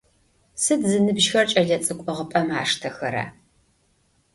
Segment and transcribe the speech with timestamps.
[0.63, 3.25] Сыд зыныбжьыхэр кӏэлэцӏыкӏу ӏыгъыпӏэм аштэхэра?